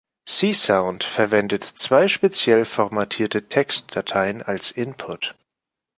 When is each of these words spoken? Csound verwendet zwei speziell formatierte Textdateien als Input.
Csound 0.35 1.03
verwendet 1.13 1.63
zwei 1.81 2.07
speziell 2.07 2.65
formatierte 2.65 3.47
Textdateien 3.49 4.41
als 4.41 4.71
Input. 4.71 5.35